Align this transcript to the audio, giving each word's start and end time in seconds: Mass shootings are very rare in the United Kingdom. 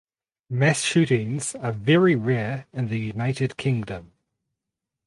Mass 0.49 0.81
shootings 0.81 1.53
are 1.53 1.71
very 1.73 2.15
rare 2.15 2.65
in 2.73 2.87
the 2.87 2.97
United 2.97 3.55
Kingdom. 3.55 4.13